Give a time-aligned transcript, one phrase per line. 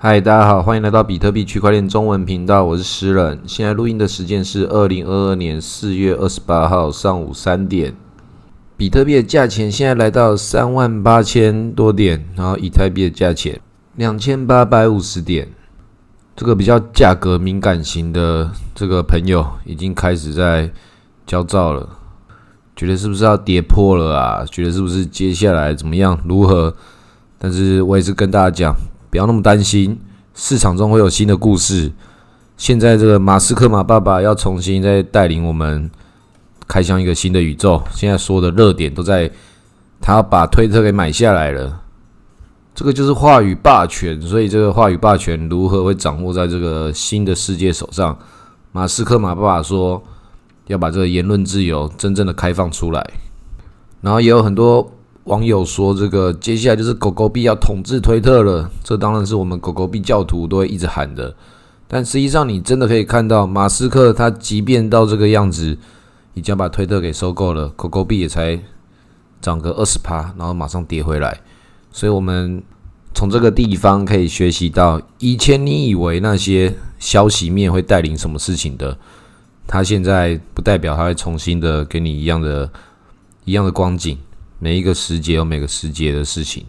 [0.00, 3.40] 嗨，大家好，欢迎来到比特币区块链中文频道，我是诗人。
[3.48, 7.92] 现在录音的时间是二零二二年四月二十八号上午三点。
[8.76, 13.60] 比特币的价钱现在来到三万八千多点，然后以太币的价钱
[13.96, 15.48] 两千八百五十点。
[16.36, 20.70] 这个比较价格敏感型的这个朋友已经开始在
[21.26, 21.88] 焦躁了，
[22.76, 24.46] 觉得是不是要跌破了啊？
[24.46, 26.72] 觉得是不是接下来怎么样如何？
[27.36, 28.72] 但是我也是跟大家讲。
[29.10, 29.98] 不要那么担心，
[30.34, 31.92] 市场中会有新的故事。
[32.56, 35.90] 现在这个马斯克马爸爸要重新再带领我们
[36.66, 37.82] 开向一个新的宇宙。
[37.92, 39.30] 现在所有的热点都在
[40.00, 41.80] 他把推特给买下来了，
[42.74, 44.20] 这个就是话语霸权。
[44.20, 48.18] 所以这个话语霸权如何会掌握在这个新的世界手上？
[48.72, 50.02] 马斯克马爸爸说
[50.66, 53.10] 要把这个言论自由真正的开放出来，
[54.02, 54.92] 然后也有很多。
[55.28, 61.34] 网友说：“这个接下来就是狗狗币要统治推特了，这当然是我们狗狗币教徒都会一直喊的。
[61.86, 65.76] 但实际上，你真的可以看到，马斯克他即便到这个样子，
[66.32, 68.58] 已经把推特给收购了，狗狗币也才
[69.42, 71.38] 涨个二十趴，然后马上跌回来。
[71.92, 72.62] 所以，我们
[73.14, 78.96] 从这个地方可以学习到，以前你以为那些消息面会带领什么事情的，
[79.66, 82.70] 他现在不代表他会重新的给你一样的、
[83.44, 84.16] 一样的光景。”
[84.58, 86.64] 每一个时节有每个时节的事情。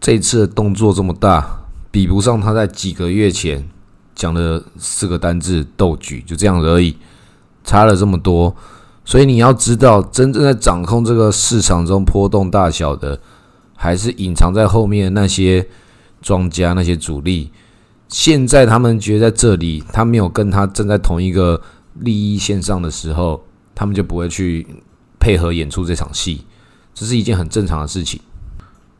[0.00, 3.68] 这次的动作这么大，比不上他在几个月前
[4.14, 6.96] 讲的四个单字“斗举”，就这样而已，
[7.64, 8.54] 差了这么多。
[9.04, 13.20] 所以你要知道，真正在掌控这个市场中波动大小的，
[13.74, 15.68] 还是隐藏在后面那些
[16.20, 17.52] 庄家、那些主力。
[18.08, 21.60] 现在他们觉得在这里，他没有跟他站在同一个
[21.94, 24.66] 利益线上的时候，他们就不会去
[25.20, 26.44] 配合演出这场戏。
[26.96, 28.18] 这是一件很正常的事情，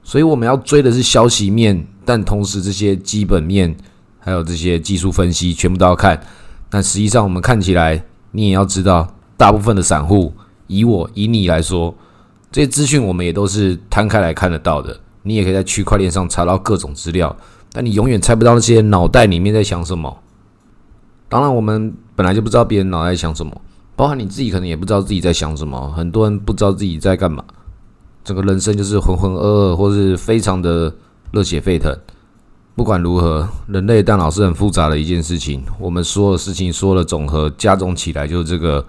[0.03, 3.75] 所以我们要追的是消息面，但同时这些基本面
[4.21, 6.21] 还有这些技术分析全部都要看。
[6.69, 9.09] 但实际上，我们看起来，你也要知道，
[9.39, 10.31] 大部分的散户，
[10.67, 11.95] 以我以你来说，
[12.53, 15.01] 这些资讯我们也都是摊开来看得到的。
[15.23, 17.35] 你也可以在区块链上查到各种资料，
[17.73, 20.19] 但你永远猜不到那些脑袋里面在想什么。
[21.31, 23.59] 当然，我们本来就不知道别人脑袋想什么，
[23.97, 25.91] 包含你自己可能也不知道自己在想什么。
[25.97, 27.43] 很多人不知道自己在干嘛。
[28.27, 30.93] 整个人生就是浑浑噩噩，或是非常的
[31.31, 31.97] 热血沸腾。
[32.75, 35.63] 不管如何，人类大脑是很复杂的一件事情。
[35.79, 38.85] 我们所有事情说的总和加总起来，就是这个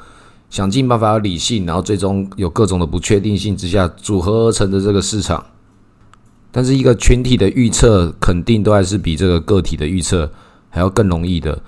[0.49, 5.45] 想尽办法要理性，然后最终有各种的不确定性之下组合而成的这个市场。
[6.51, 10.31] 但是一个群体的预测，肯定都还是比这个个体的预测
[10.71, 11.61] 还要更容易的。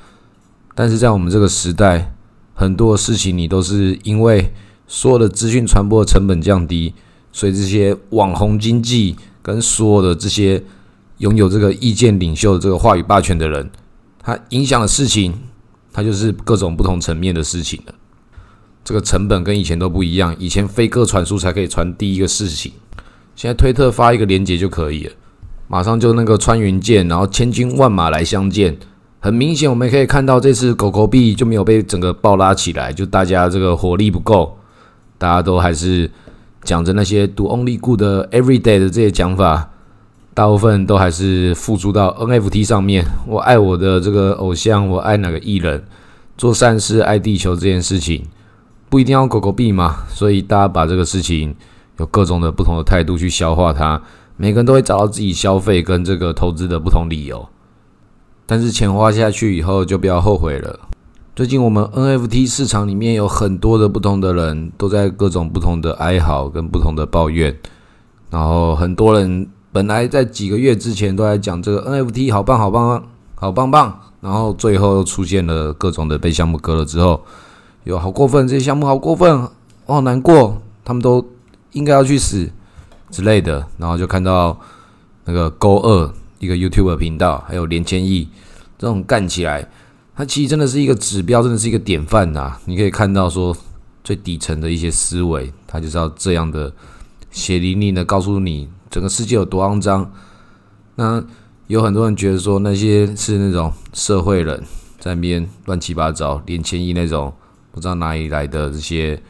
[0.73, 2.15] 但是在我们这个时代，
[2.55, 4.51] 很多事情你都是因为
[4.87, 6.95] 所有的资讯传播成本降低。
[7.31, 10.61] 所以这些网红经济跟所有的这些
[11.19, 13.69] 拥有这个意见领袖、这个话语霸权的人，
[14.23, 15.33] 他影响的事情，
[15.93, 17.93] 他就是各种不同层面的事情了。
[18.83, 22.71] 这个成本跟以前都不一样，以前飞鸽传书才可以传第一个事情，
[23.35, 25.11] 现在推特发一个链接就可以了，
[25.67, 28.75] 马上就那个穿云箭，然后千军万马来相见。
[29.19, 34.57] 很明显，我们可以看到这次狗狗币就没有被整个爆拉起来，就大家这个火力不够，
[35.17, 36.09] 大家都还是。
[36.69, 39.71] 讲着那些 “do only good” “everyday” 的这些讲法，
[40.35, 43.03] 大部分都还是付诸到 NFT 上面。
[43.25, 45.83] 我爱我的这个偶像，我爱哪个艺人，
[46.37, 48.23] 做善事爱地球这件事情，
[48.87, 50.03] 不一定要狗狗币嘛。
[50.09, 51.55] 所以大家把这个事情
[51.97, 53.99] 有各种的不同的态度去消化它，
[54.37, 57.49] 每个人都会找到自己消费跟这个投资的不同理由。
[58.45, 60.79] 但是钱花下去以后，就不要后悔了。
[61.39, 67.57] 最近我们 NFT 市场里面有很多的不同的人，都在各种不同的哀嚎跟不同的抱怨。
[68.29, 73.01] 然后很多人本来在几个月之前都在讲这个 NFT 好棒好棒
[73.35, 77.21] 好棒棒，然后最后又出现了各种的被项目割了之后，
[77.85, 79.47] 有好过分，这些项目好过分，
[79.85, 81.25] 我好难过，他们都
[81.71, 82.49] 应该要去死
[83.11, 83.65] 之类的。
[83.77, 84.59] 然后就看到
[85.23, 88.27] 那个勾二一个 YouTube 频道，还有连千亿
[88.77, 89.65] 这种干起来。
[90.19, 92.57] 它其实真的是一个指标，真的是一个典范呐！
[92.65, 93.55] 你可以看到说
[94.03, 96.73] 最底层的一些思维，它就是要这样的
[97.31, 100.11] 血淋淋的告诉你整个世界有多肮脏。
[100.95, 101.23] 那
[101.67, 104.61] 有很多人觉得说那些是那种社会人
[104.99, 107.33] 在那边乱七八糟、连千亿那种
[107.71, 109.23] 不知道哪里来的这些，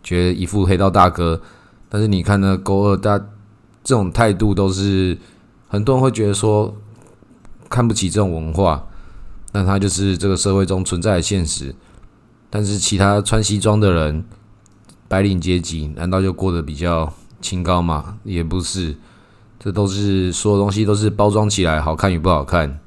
[0.00, 1.42] 觉得一副黑道大哥。
[1.88, 3.18] 但是你看呢勾二大
[3.82, 5.18] 这种态度，都是
[5.66, 6.72] 很多人会觉得说
[7.68, 8.86] 看不起这种文化。
[9.52, 11.74] 那他就是这个社会中存在的现实，
[12.48, 14.24] 但是其他穿西装的人，
[15.08, 18.18] 白领阶级难道就过得比较清高吗？
[18.24, 18.94] 也不是，
[19.58, 22.78] 这都是所有东西都是包装起来，好看与不好看，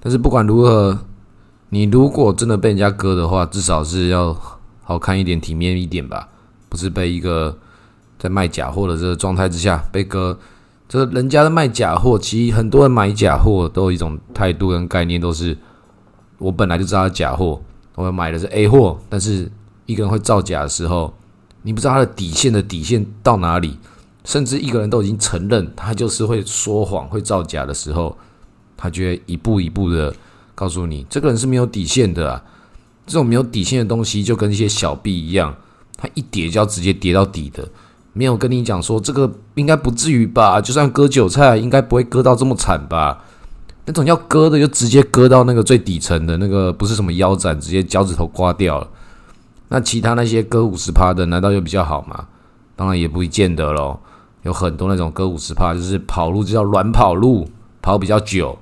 [0.00, 0.98] 但是不管如何，
[1.70, 4.36] 你如果真的被人家割的话，至少是要
[4.82, 6.28] 好看一点、体面一点吧，
[6.68, 7.56] 不是被一个
[8.18, 10.38] 在卖假货的这个状态之下被割。
[10.88, 15.56] 这人家的卖假货，其实很多人买假货都有一种态度跟概念，都是
[16.42, 17.60] 我本来就知道他假货，
[17.94, 19.50] 我买的是 A 货，但是
[19.86, 21.14] 一个人会造假的时候，
[21.62, 23.78] 你不知道他的底线的底线到哪里，
[24.24, 28.16] 甚至一个人都已经承认他就是会说谎、会造假的时候，
[28.76, 30.12] 他就会一步一步的
[30.54, 32.42] 告诉你，这个人是没有底线的。
[33.04, 35.52] 这种没有底线的东西，就跟一些小币一样，
[35.96, 37.68] 它一跌就要直接跌到底的。
[38.12, 40.60] 没有跟你讲说这个应该不至于吧？
[40.60, 43.24] 就算割韭菜，应该不会割到这么惨吧？
[43.84, 48.88] 那种要割的，就直接割到那个最底层的那个，不是什么腰斩，直接脚趾头刮掉了。
[49.68, 52.26] 那其他那些割五十趴的，难道就比较好吗？
[52.76, 53.98] 当然也不见得喽。
[54.42, 57.48] 有很多那种割五十趴，就是跑路就叫软跑路，
[57.80, 58.58] 跑比较久。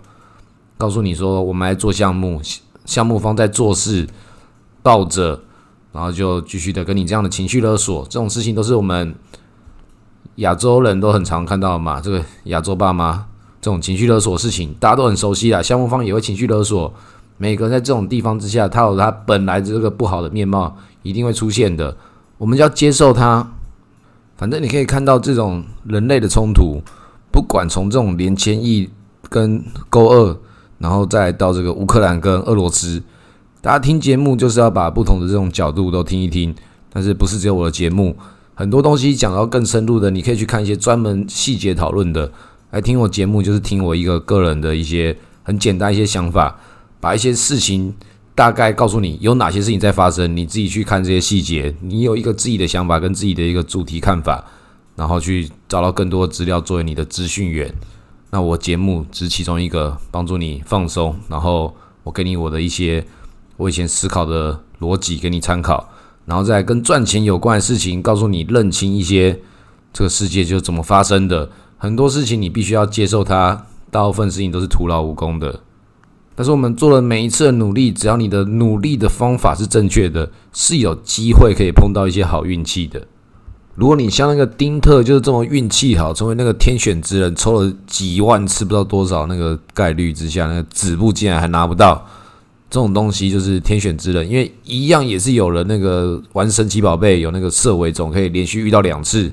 [0.76, 2.40] 告诉你说，我们来做项目，
[2.84, 4.08] 项目方在做事，
[4.82, 5.40] 抱着。
[5.92, 9.12] 然后就继续的跟你这样的情绪勒索，这种事情都是我们
[10.36, 12.00] 亚洲人都很常看到嘛。
[12.00, 13.26] 这个亚洲爸妈
[13.60, 15.62] 这种情绪勒索的事情，大家都很熟悉啊。
[15.62, 16.92] 项目方也会情绪勒索，
[17.36, 21.96] 每个人在这种地方之下，他有他本来这个不好的面貌，一定会出现的。
[22.38, 23.52] 我们要接受它。
[24.36, 26.80] 反正你可以看到这种人类的冲突，
[27.30, 28.88] 不管从这种连千亿
[29.28, 30.34] 跟勾二，
[30.78, 33.02] 然后再到这个乌克兰跟俄罗斯。
[33.60, 36.54] 大家听节目就是要把不同的这种角度都听一听，
[36.90, 38.16] 但是不是只有我的节目，
[38.54, 42.32] 很多东西讲到更深入的，你可以去看一些专门细节讨论的。
[42.70, 46.58] 来听我节目就是听我一个个人的一些很简单一些想法，
[47.00, 47.94] 把一些事情
[48.34, 54.44] 大概告诉你有哪些事情在发生，你自己去看这些细节，你有一个自己的想法跟自己的一个主题看法，
[54.96, 57.74] 然后去找到更多的资料作为你的资讯源。
[58.30, 61.74] 那我节目只是其中一个帮助你放松，然后
[62.04, 63.04] 我给你我的一些。
[63.56, 65.86] 我以前思考的逻辑给你参考，
[66.24, 69.38] 然后再跟赚钱有关的事情，告诉你认清一些
[69.92, 71.50] 这个世界就怎么发生的。
[71.82, 75.60] 很多事情你必须要接受它，大部分事情都是徒劳无功的。
[76.34, 83.06] 但是我们做了每一次的努力，只要你的努力的方法是正确的，是有机会可以碰到一些好运气的。
[83.76, 92.06] 如果你像那个丁特，就是这么运气好，成为那个天选之人，抽了几万次不知道多少那个概率之下，那个纸布竟然还拿不到。
[92.68, 99.32] 这种东西就是天选之人，因为一样也是有了那个玩神奇宝贝，有那个设为种可以连续遇到两次，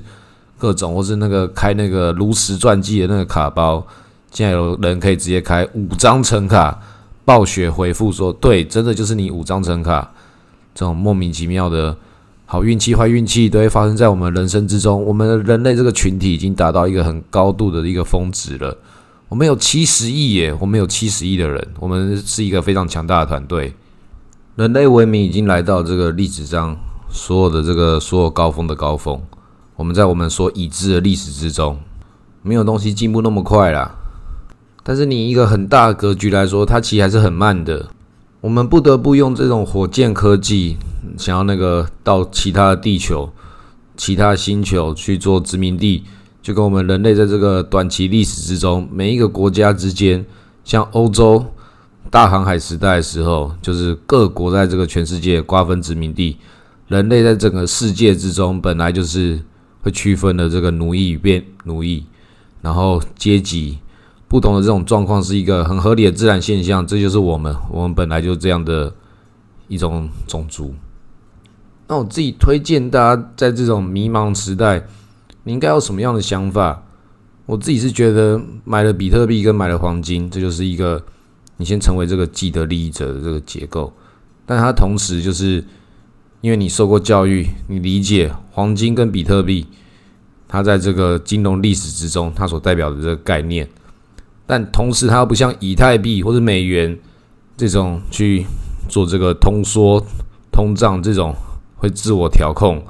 [0.58, 3.86] 各种或是那个开那个炉石传记的那个卡包，
[4.30, 6.78] 现在有人可以直接开五张橙卡，
[7.24, 10.10] 暴雪回复说对，真的就是你五张橙卡，
[10.74, 11.96] 这种莫名其妙的
[12.44, 15.04] 好运气、坏运气都会发生在我们人生之中。
[15.04, 18.76] 我们人类这个群体已经达到一个很高度的一个峰值了。
[19.28, 20.56] 我们有七十亿耶！
[20.58, 23.74] 我们有七十亿的人，我们是一个非常强大的团队。
[24.56, 26.74] 人类文明已经来到这个历史上
[27.10, 29.20] 所有的这个所有高峰的高峰。
[29.78, 31.78] 我们在我们所已知的历史之中，
[32.42, 33.94] 没有东西进步那么快啦。
[34.82, 37.88] 但是你一个很大的格局来说，它其实还是很慢的。
[38.40, 40.76] 我们不得不用这种火箭科技，
[41.16, 43.30] 想要那个到其他的地球、
[43.96, 46.02] 其他星球去做殖民地。
[46.42, 50.26] 就跟我们人类在这个短期历史之中，每一个国家之间，
[50.64, 51.46] 像欧洲
[52.10, 56.36] 大航海时代的时候，就是各国在这个全世界瓜分殖民地。
[56.88, 59.38] 人类在整个世界之中，本来就是
[59.88, 62.04] 会区分的这个奴役与变奴役，
[62.60, 63.78] 然后阶级
[64.28, 66.86] 不同的这种状况是一个很合理的自然现象。
[66.86, 68.92] 这就是我们，我们本来就这样的
[69.66, 70.74] 一种种族。
[71.86, 74.86] 那我自己推荐大家在这种迷茫时代。
[75.44, 76.82] 你应该有什么样的想法？
[77.46, 81.02] 我自己是觉得买了比特币跟买了黄金，这就是一个
[81.56, 83.90] 你先成为这个既得利益者的这个结构。
[84.44, 85.64] 但它同时就是
[86.40, 89.66] 因为你受过教育，你理解黄金跟比特币，
[90.46, 93.68] 它在这个金融历史之中它所代表的这个概念。
[94.46, 96.98] 但同时它又不像以太币或者美元
[97.56, 98.46] 这种去
[98.88, 100.04] 做这个通缩、
[100.50, 101.34] 通胀这种
[101.76, 102.82] 会自我调控，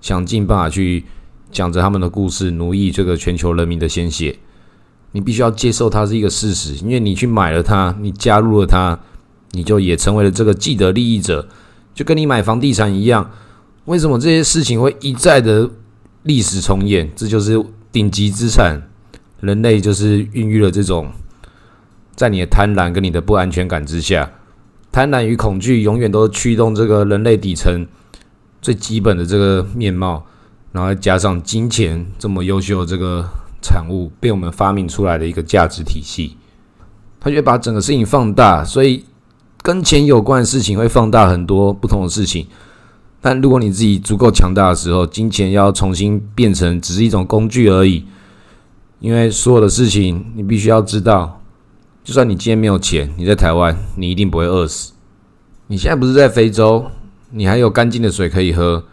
[0.00, 1.04] 想尽办法去。
[1.52, 4.36] 讲着他们的故事，奴役这个全球人民的鲜血，
[5.12, 8.98] 你必须要接受它是一个事实，因为你去买了它，你加入了它，
[9.52, 11.48] 你就也成为了这个既得利益者，
[11.96, 13.28] 就跟你买房地产一样。
[13.86, 15.68] 为什么这些事情会一再的
[16.24, 17.10] 历史重演？
[17.16, 17.58] 这就是
[17.90, 18.82] 顶级资产，
[19.40, 21.10] 人类就是孕育了这种，
[22.14, 24.30] 在你的贪婪跟你的不安全感之下，
[24.92, 27.86] 贪婪与恐惧永远都驱动这个人类底层
[28.60, 30.26] 最基本的这个面貌。
[30.72, 33.26] 然后加上金钱这么优秀的这个
[33.62, 36.36] 产物，被我们发明出来的一个价值体系，
[37.18, 39.02] 他就会把整个事情放大，所以
[39.66, 42.46] 跟钱有关的事情会放大很多不同的事情。
[43.20, 48.04] 但如果你自己足够强大的时候，金钱要重新变成只是一种工具而已。
[49.00, 51.42] 因为所有的事情，你必须要知道，
[52.04, 54.92] 就算你今天没有钱，你在台湾，你一定不会饿死。
[55.66, 56.84] 你现在不是在非洲，
[57.32, 58.84] 你还有干净的水可以喝，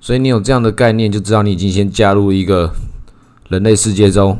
[0.00, 2.74] 所以你有这样的概念，就知道你已经先加入一个
[3.50, 4.36] 人类世界中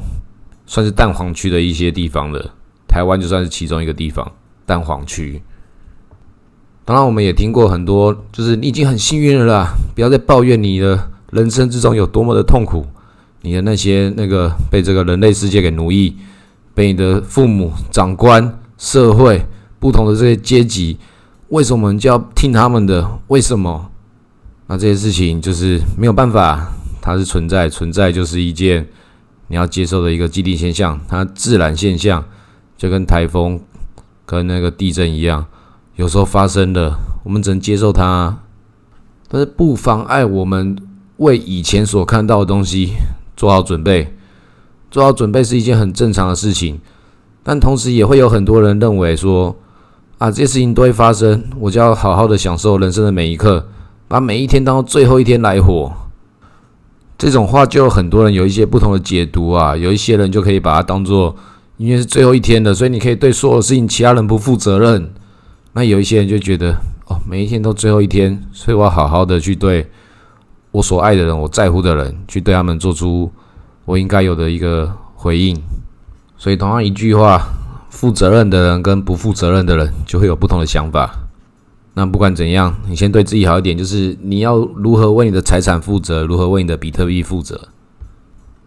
[0.67, 2.53] 算是蛋黄区的一些地方了。
[2.89, 4.33] 台湾就算是其中一个地方，
[4.67, 5.41] 蛋黄区。
[6.89, 12.87] 当然，我们也听过很多，就是你已经很幸运了啦，不要再抱怨你的人生之中有多么的痛苦。
[13.43, 16.17] 你的那些那个被这个人类世界给奴役，
[16.73, 19.45] 被你的父母、长官、社会
[19.79, 20.97] 不同的这些阶级，
[21.51, 23.07] 为什么我们就要听他们的？
[23.27, 23.91] 为什么？
[24.69, 28.89] 那这些事情就是没有办法，它是存在，存在就是一件
[29.49, 32.25] 你要接受的一个既定现象，它自然现象，
[32.79, 33.61] 就跟台风、
[34.25, 35.45] 跟那个地震一样，
[35.99, 38.39] 有时候发生的，我们只能接受它，
[39.29, 40.77] 但是不妨碍我们
[41.17, 42.93] 为以前所看到的东西。
[43.37, 44.17] 做好准备，
[44.91, 46.81] 做好准备是一件很正常的事情，
[47.45, 49.55] 但同时也会有很多人认为说，
[50.19, 53.69] 啊，这些事情都会发生，我就要好好的享受人生的每一刻，
[54.09, 55.93] 把每一天当做最后一天来活。
[57.17, 61.37] 这种话就有很多人有一些不同的解读啊，有一些人就可以把它当做，
[61.77, 65.13] 因为是最后一天的，所以你可以对所有事情其他人不负责任。
[65.73, 66.73] 那有一些人就觉得，
[67.07, 69.89] 哦，每一天都最后一天，所以我要好好的去对。
[70.71, 73.33] 我所爱的人，我在乎的人，去对他们做出
[73.87, 75.57] 我应该有的一个回应。
[76.37, 77.43] 所以，同样一句话，
[77.89, 81.11] 负责任的人跟不负责任的人就会有不同的想法。
[81.95, 87.69] 那不管怎样，你先对自己好一点，就是你要如何为你的财产负责，如何为你的比特币负责。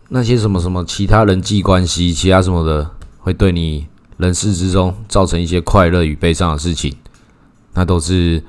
[0.10, 2.90] 那些什么什么其他人际关系、其他什么的，
[3.20, 3.88] 会对你
[4.22, 6.96] 人世之中造成一些快乐与悲伤的事情，
[7.74, 8.42] 那都是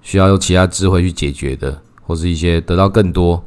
[0.00, 1.82] 需要用其他智慧去解决的。
[2.02, 3.40] 或是一些得到更多，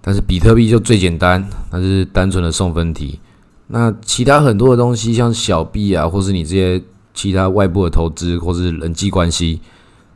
[0.00, 3.18] 但是比特币就最简单，它是单纯的送分题。
[3.66, 6.80] 那其他很多的东西，像小币啊，或是你这些
[7.12, 9.60] 其他外部的投资，或是人际关系，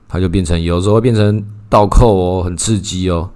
[0.07, 3.29] 它就变成有时候会变成倒扣哦，很刺激哦。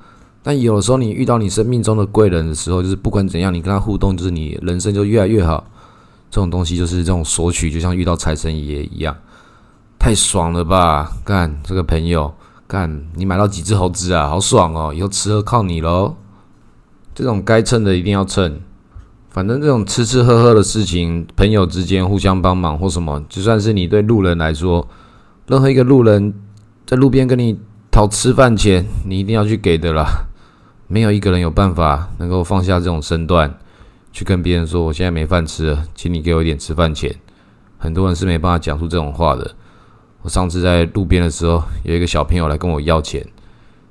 [0.44, 5.68] 但有的时候你遇到你生命中的贵人的时候，就是不管怎样，你跟他互动，就是你人生就越来越好。
[6.30, 9.16] 这种东西就是这种索取，就像遇到财神爷一样，
[9.98, 11.10] 太爽了吧？
[11.24, 12.34] 干这个朋友。
[12.68, 14.28] 干，你买到几只猴子啊？
[14.28, 14.92] 好爽哦！
[14.92, 16.16] 以后吃喝靠你喽。
[17.14, 18.58] 这种该蹭的一定要蹭。
[19.30, 24.88] 反正这种吃吃喝喝的事情，朋友之间互相帮忙或什么，就算是你对路人来说，
[25.46, 26.34] 任何一个路人
[26.84, 27.56] 在路边跟你
[27.90, 30.26] 讨吃饭钱，你一定要去给的啦。
[30.88, 33.58] 没有一个人有办法能够放下这种身段，
[34.16, 37.14] 去跟别人说我现在没饭吃了，请你给我一点吃饭钱。
[37.76, 39.54] 很多人是没办法讲出这种话的。
[40.22, 43.22] 我上次在路边的时候，有一个小朋友来跟我要钱，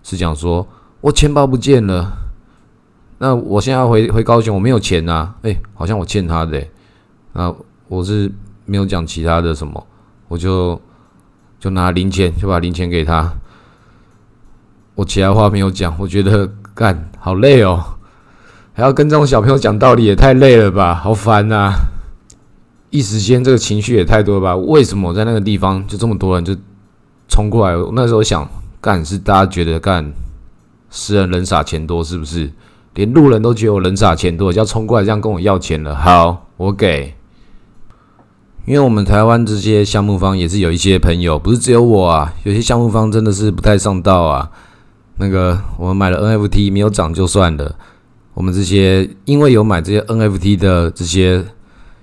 [0.01, 0.67] 是讲说
[0.99, 2.11] 我钱包不见了，
[3.19, 6.65] 那我现在要回回高雄，我没有钱呐，哎，好像我欠他的，
[7.33, 7.55] 那
[7.87, 8.31] 我是
[8.65, 9.85] 没有讲其他的什么，
[10.27, 10.81] 我就
[11.59, 13.31] 就拿零钱，就把零钱给他，
[14.95, 17.79] 我其他话没有讲，我觉得干好累哦，
[18.77, 21.73] 还要跟这种小朋友讲道理，也太累了吧，好烦呐。
[22.89, 24.55] 一时间这个情绪也太多了吧？
[24.55, 26.53] 为什么我在那个地方就这么多人就
[27.29, 27.75] 冲过来？
[27.93, 28.45] 那时候想
[28.81, 30.11] 干是大家觉得干
[30.91, 32.51] 是人人傻钱多是不是？
[32.95, 35.95] 连路人都觉得我人傻钱多，就要冲过来这样跟我要钱了。
[35.95, 37.15] 好，我给。
[38.65, 42.33] 因为我们台湾这些项目方也是有一些朋友，不是只有我啊。
[42.43, 44.49] 有些项目方真的是不太上道啊。
[45.17, 47.75] 那个我们买了 NFT 没有涨就算了，
[48.35, 51.43] 我们这些因为有买这些 NFT 的这些。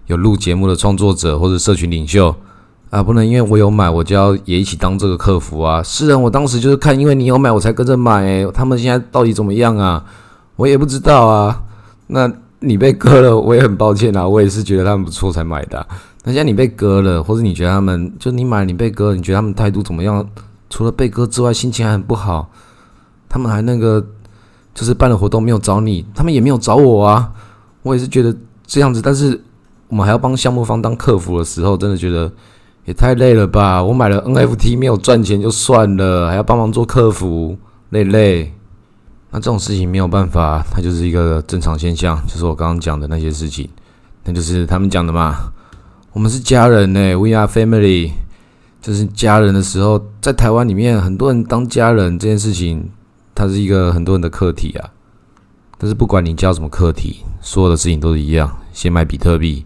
[0.08, 2.34] 有录节目的创作者或者社群领袖
[2.90, 5.80] 啊，不能因为我有买，我就要也一起当这个客服啊。
[5.82, 8.44] 是啊，我当时就是看，因为你有买，我才跟着买。
[8.52, 10.04] 他们现在到底怎么样啊？
[10.56, 11.62] 我也不知道啊。
[12.08, 14.26] 那你被割了，我也很抱歉啊。
[14.28, 15.86] 我也是觉得他们不错才买的。
[16.24, 20.28] 那现在你被割了，或者你觉得他们就你买你被割，你觉得他们态度怎么样？
[20.68, 22.50] 除了被割之外，心情还很不好。
[23.28, 24.04] 他们还那个
[24.74, 27.32] 就是办了活动没有找你，他们也没有找我啊。
[27.82, 28.34] 我也是觉得
[28.66, 29.40] 这样子，但是。
[29.88, 32.32] 我们还要帮项目方当客服的时候，真的觉得
[32.86, 33.84] 也太累了吧！
[33.84, 37.58] 我买了 NFT 没有赚钱就算了，还要帮忙做客服，
[37.90, 38.50] 累累。
[39.30, 43.68] 那这种事情没有办法，它就是一个正常现象，就是我刚刚讲的那些事情，
[44.24, 45.52] 那就是他们讲的嘛。
[46.14, 48.12] 我们是家人呢，We are family。
[48.80, 52.88] 就是家人的时候，在台湾里面，很多人当家人这件事情，
[53.34, 54.90] 它是一个很多人的课题啊。
[55.78, 59.64] 但是不管你教什么课题，所有的事情都是一样，先买比特币。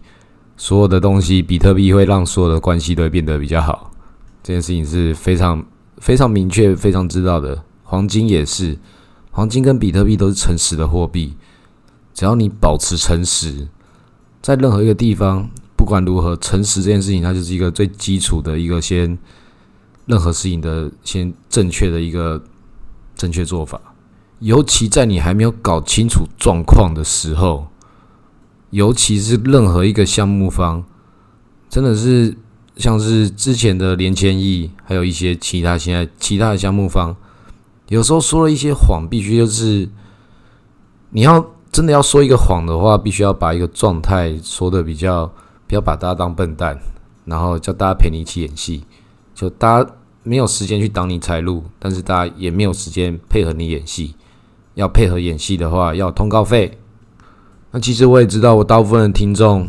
[0.55, 3.91] 所有的东西，比特币会让所有的关系都会变得比较好。
[4.41, 5.63] 这件事情是非常
[5.97, 7.63] 非常明确、非常知道的。
[7.83, 8.77] 黄金也是，
[9.29, 11.35] 黄金跟比特币都是诚实的货币。
[12.15, 13.67] 只要你保持诚实，
[14.41, 15.47] 在任何一个地方，
[15.77, 19.15] 不管如何，诚实这件事情，它就是一个最基础的一个先，
[20.07, 22.41] 任何事情的先正确的一个
[23.17, 23.81] 正确做法。
[24.39, 27.67] 尤其在你还没有搞清楚状况的时候，
[28.69, 30.83] 尤其是任何一个项目方，
[31.69, 32.37] 真的是
[32.75, 37.15] 像是之前的连千亿，还有一些其他现在其他的项目方，
[37.89, 39.89] 有时候说了一些谎，必须就是
[41.09, 45.25] 你要真的要说一个谎的话，必须要把一个状态说的比较，
[45.65, 46.77] 不要把大家当笨蛋，
[47.25, 48.83] 然后叫大家陪你一起演戏，
[49.33, 49.89] 就大家
[50.27, 54.15] 没有时间去挡你财路，但是大家也没有时间配合你演戏。
[54.75, 56.77] 要配合演戏的话，要通告费。
[57.71, 59.67] 那其实我也知道，我大部分的听众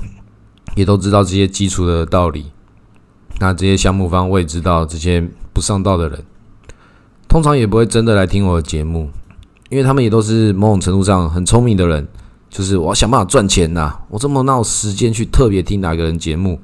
[0.74, 2.46] 也都知道这些基础的道理。
[3.38, 6.24] 那这些项目方我也知道，这些不上道的人，
[7.28, 9.08] 通常也不会真的来听我的节目，
[9.70, 12.06] 因为他们也都是某种程度上很聪明的人。
[12.50, 16.58] 就是我要想办法赚钱呐，我这么闹时间去特别听哪个人节目，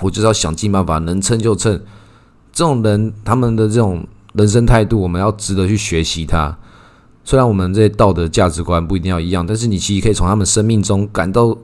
[0.00, 1.82] 我就是要想尽办法，能蹭就蹭。
[2.56, 6.56] 这种人，他们的这种人生态度，我们要值得去学习他。
[7.22, 11.54] 虽然我们这些道德价值观不一定要一样，但是你其实可以从他们生命中感到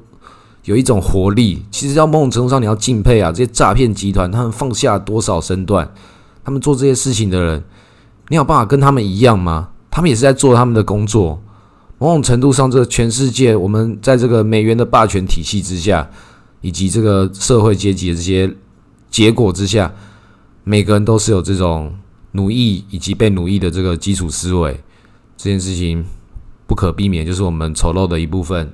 [0.65, 1.65] 有一种活力。
[1.71, 5.91] 其实，要某种程度上，你要敬佩啊，这些诈骗集团他们放下多少身段，
[6.45, 7.65] 他们做这些事情的人，
[8.29, 9.71] 你有办法跟他们一样吗？
[9.91, 11.41] 他们也是在做他们的工作。
[11.97, 16.11] 某种程度上，这个全世界，我们在这个美元的霸权体系之下，
[16.61, 18.55] 以及这个社会阶级的这些
[19.11, 19.91] 结果之下，
[20.65, 21.95] 每个人都是有这种
[22.33, 24.81] 奴役以及被奴役的这个基础思维。
[25.37, 26.05] 这件事情
[26.67, 28.73] 不可避免，就是我们丑陋的一部分。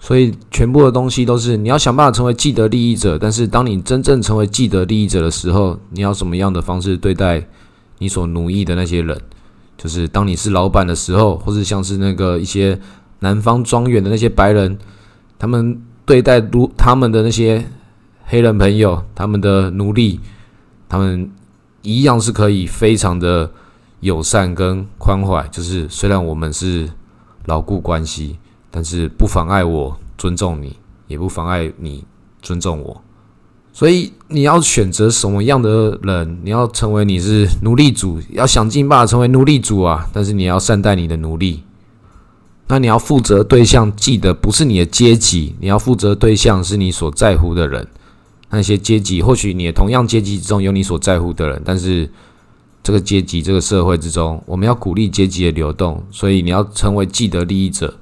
[0.00, 3.18] 所以，全部的东西都是你要想办法成为既得利益者。
[3.18, 7.44] 但是，当你真正成为既得利益者的时候，你要什么样的方式对待
[7.98, 9.20] 你所奴役的那些人？
[9.76, 12.78] 就是当你是老板的时候，或者像是那个一些
[13.20, 14.78] 南方庄园的那些白人，
[15.38, 17.64] 他们对待如他们的那些
[18.24, 20.20] 黑人朋友，他们的奴隶，
[20.88, 21.30] 他们
[21.82, 23.50] 一样是可以非常的。
[24.00, 26.88] 友善跟宽怀，就是虽然我们是
[27.46, 28.38] 牢固关系，
[28.70, 30.76] 但是不妨碍我尊重你，
[31.08, 32.04] 也不妨碍你
[32.40, 33.02] 尊重我。
[33.72, 36.38] 所以你要选择什么样的人？
[36.44, 40.08] 你要成为你是奴隶主，要想尽办法成为奴隶主啊！
[40.12, 41.64] 但是你要善待你的奴隶。
[42.68, 47.88] 那你要负责对象，记得不是你的阶级，你要负责对象是你所在乎的人。
[48.50, 52.10] 那些阶级，或许你也同样阶级之中有你所在乎的人，但是。
[52.80, 57.92] 这个阶级，这个社会之中，我们要鼓励阶级的流动，所以你要成为既得利益者，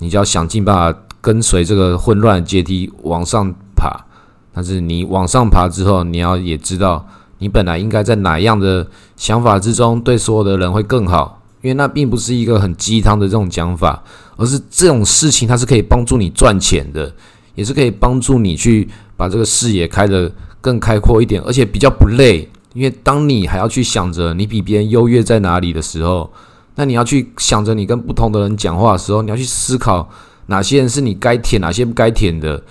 [0.00, 4.04] 你就要想尽办法跟随这个混乱的阶梯往上爬。
[4.52, 11.40] 但是你往上爬之后，你要也知道，你本来应该在哪样的想法之中，对所有的人会更好。
[11.62, 14.02] 因为那并不是一个很鸡汤的这种讲法，
[14.36, 17.14] 而是这种事情它是可以帮助你赚钱的，
[17.58, 22.48] 也是可以帮助你去把这个视野开得更开阔一点，而且比较不累。
[22.72, 26.32] 因为当你还要去想着你比别人优越在哪里的时候，
[26.76, 30.08] 那你要去想着你跟不同的人讲话的时候，你要去思考
[30.46, 32.62] 哪些人是你该舔，哪些不该舔的，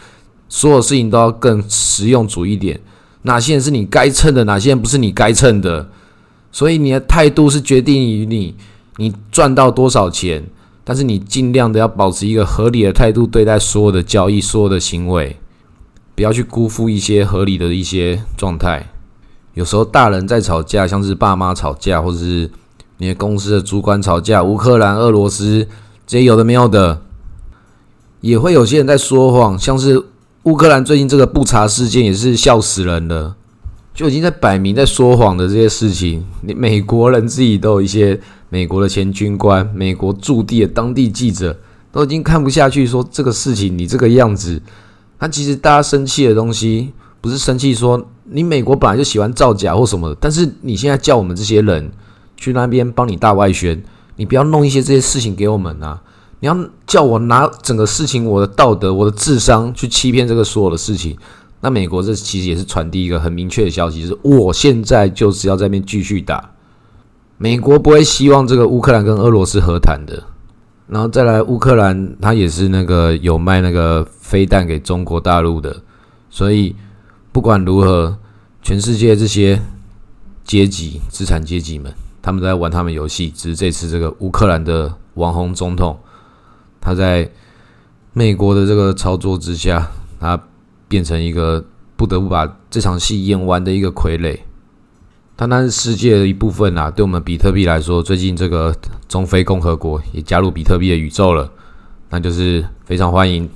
[0.48, 2.80] 所有事情都要更实用主义点。
[3.24, 5.90] 哪些人是你该蹭的，哪些人不是你该蹭的。
[6.50, 8.56] 所以你的态度是决定于你
[8.96, 10.42] 你赚到多少钱，
[10.90, 15.36] 但是你尽量的要保持一个合理的态度对待所有的交易、所有的行为，
[16.16, 18.88] 不要去辜负一些合理的一些状态。
[19.54, 22.50] 有时候大人在吵架，像是爸妈吵架，或者是
[23.00, 25.68] 你的公司的主管吵架，乌克兰、俄罗斯
[26.06, 27.02] 这些有的没有的，
[28.22, 30.02] 也会有些人在说谎，像是
[30.44, 33.36] 乌克兰最近这个不查事件也是笑死人了，
[33.98, 41.60] 就已经在摆明在说谎的这些事情，你美国人自己都有一些美国的前军官、美国驻地的当地记者
[41.92, 44.62] 都已经看不下去，说这个事情你这个样子，
[45.18, 48.08] 他其实大家生气的东西不是生气说。
[48.30, 51.90] 你美国本来就喜欢造假或什么的，但是你现在叫我们这些人
[52.36, 53.82] 去那边帮你大外宣，
[54.18, 56.02] 你不要弄一些这些事情给我们啊！
[56.42, 61.18] 你要叫我拿整个事情、我的道德、我的智商去欺骗这个所有的事情，
[61.68, 66.52] 那美国这其实也是传递一个很明确的消息，是我现在就是要在那边继续打。
[67.38, 70.24] 美国不会希望这个乌克兰跟俄罗斯和谈的，
[70.88, 75.76] 然后再来乌克兰，他也是那个有卖那个飞弹给中国大陆的，
[76.30, 76.76] 所以。
[77.30, 78.18] 不管如何，
[78.64, 79.62] 全世界这些
[80.44, 83.30] 阶级、资产阶级们，他们都在玩他们游戏。
[83.30, 86.00] 只是这次这个乌克兰的网红总统，
[86.82, 87.30] 他在
[88.14, 89.88] 美国的这个操作之下，
[90.20, 90.42] 他
[90.88, 91.64] 变成一个
[91.96, 94.40] 不得不把这场戏演完的一个傀儡。
[95.36, 98.76] 但那是世界的一部分啊，对我们比特币来说，最近这个
[99.08, 101.52] 中非共和国也加入比特币的宇宙了，
[102.10, 103.48] 那就是非常欢迎。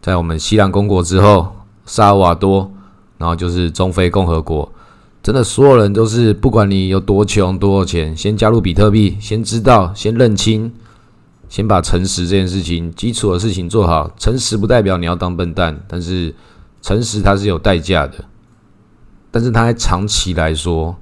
[0.00, 2.72] 在我们西兰公国之后，萨尔瓦多，
[3.18, 4.72] 然后就是中非共和国，
[5.22, 10.72] 真的所有人都是，不管你有多穷多少钱，先加入比特币，先知道，先认清，
[11.48, 14.10] 先把诚实这件事情基础的事情做好。
[14.16, 16.34] 诚实不代表你要当笨蛋，但是
[16.86, 18.24] 诚实它是有代价的，
[19.32, 20.94] 但是它在长期来说。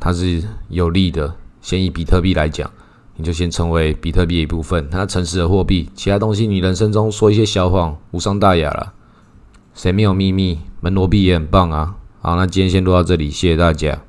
[0.00, 1.34] 它是有利的。
[1.60, 2.70] 先以比特币来讲，
[3.16, 5.90] 你就先成为比特币一部分，它诚实的货币。
[5.94, 8.94] 其他东西，你人生中说一些小谎，无伤大雅了。
[9.74, 10.60] 谁没有秘密？
[10.80, 11.96] 门罗币也很棒啊。
[12.22, 14.00] 好，那今天先录到这里，谢谢大家。